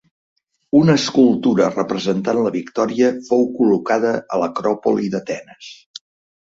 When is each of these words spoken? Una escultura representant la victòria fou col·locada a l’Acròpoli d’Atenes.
Una 0.79 0.95
escultura 0.99 1.67
representant 1.75 2.39
la 2.47 2.55
victòria 2.57 3.13
fou 3.29 3.47
col·locada 3.61 4.19
a 4.39 4.43
l’Acròpoli 4.45 5.13
d’Atenes. 5.17 5.75